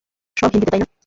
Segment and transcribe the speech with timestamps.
[0.37, 0.87] সব হিন্দিতে, তাই না?